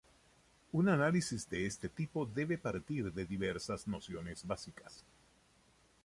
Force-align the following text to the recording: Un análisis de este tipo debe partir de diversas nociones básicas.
Un 0.71 0.87
análisis 0.89 1.47
de 1.47 1.67
este 1.67 1.87
tipo 1.87 2.25
debe 2.25 2.57
partir 2.57 3.13
de 3.13 3.23
diversas 3.27 3.87
nociones 3.87 4.47
básicas. 4.47 5.05